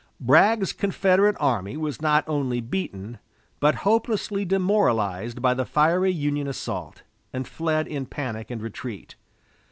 Bragg's 0.19 0.73
Confederate 0.73 1.35
army 1.39 1.77
was 1.77 2.01
not 2.01 2.27
only 2.27 2.59
beaten, 2.59 3.19
but 3.59 3.75
hopelessly 3.85 4.45
demoralized 4.45 5.43
by 5.43 5.53
the 5.53 5.63
fiery 5.63 6.11
Union 6.11 6.47
assault, 6.47 7.03
and 7.31 7.47
fled 7.47 7.87
in 7.87 8.07
panic 8.07 8.49
and 8.49 8.63
retreat. 8.63 9.15